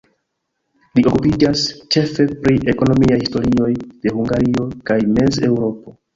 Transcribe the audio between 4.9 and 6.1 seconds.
kaj Mez-Eŭropo.